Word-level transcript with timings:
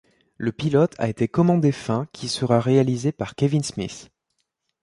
Le 0.37 0.51
pilote 0.51 0.95
a 0.97 1.09
été 1.09 1.27
commandé 1.27 1.71
fin 1.71 2.07
qui 2.11 2.27
sera 2.27 2.59
réalisé 2.59 3.11
par 3.11 3.35
Kevin 3.35 3.61
Smith. 3.61 4.09